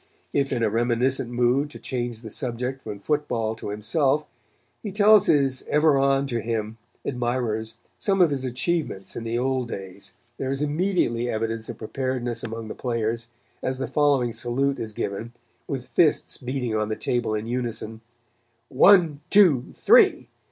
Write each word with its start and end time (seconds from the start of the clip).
If 0.33 0.51
in 0.51 0.63
a 0.63 0.69
reminiscent 0.71 1.29
mood 1.29 1.69
to 1.69 1.77
change 1.77 2.21
the 2.21 2.31
subject 2.31 2.81
from 2.81 2.97
football 2.97 3.53
to 3.55 3.69
himself, 3.69 4.25
he 4.81 4.91
tells 4.91 5.27
his 5.27 5.63
"ever 5.69 5.95
on 5.95 6.25
to 6.25 6.41
him" 6.41 6.79
admirers 7.05 7.75
some 7.99 8.19
of 8.19 8.31
his 8.31 8.43
achievements 8.43 9.15
in 9.15 9.23
the 9.23 9.37
old 9.37 9.67
days 9.69 10.15
there 10.39 10.49
is 10.49 10.63
immediately 10.63 11.29
evidence 11.29 11.69
of 11.69 11.77
preparedness 11.77 12.41
among 12.43 12.67
the 12.67 12.73
players, 12.73 13.27
as 13.61 13.77
the 13.77 13.85
following 13.85 14.33
salute 14.33 14.79
is 14.79 14.91
given 14.91 15.33
with 15.67 15.85
fists 15.85 16.35
beating 16.39 16.73
on 16.75 16.89
the 16.89 16.95
table 16.95 17.35
in 17.35 17.45
unison 17.45 18.01
[Illustration: 18.71 18.71
THE 18.71 18.73
OLD 18.73 19.01
FAITHFULS] 19.01 19.11
"One, 19.11 19.21
two, 19.29 19.65
three! 19.75 20.29